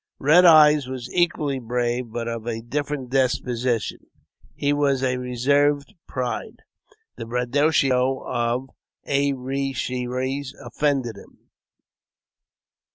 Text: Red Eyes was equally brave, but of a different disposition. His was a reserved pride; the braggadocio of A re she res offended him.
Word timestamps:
Red 0.17 0.45
Eyes 0.45 0.87
was 0.87 1.13
equally 1.13 1.59
brave, 1.59 2.09
but 2.11 2.27
of 2.27 2.47
a 2.47 2.59
different 2.63 3.11
disposition. 3.11 3.99
His 4.55 4.73
was 4.73 5.03
a 5.03 5.17
reserved 5.17 5.93
pride; 6.07 6.63
the 7.17 7.27
braggadocio 7.27 8.23
of 8.25 8.71
A 9.05 9.33
re 9.33 9.73
she 9.73 10.07
res 10.07 10.55
offended 10.59 11.17
him. 11.17 11.51